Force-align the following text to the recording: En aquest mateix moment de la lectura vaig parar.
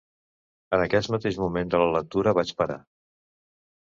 En 0.77 0.85
aquest 0.85 1.11
mateix 1.15 1.37
moment 1.41 1.71
de 1.73 1.81
la 1.81 1.89
lectura 1.97 2.33
vaig 2.39 2.55
parar. 2.63 2.79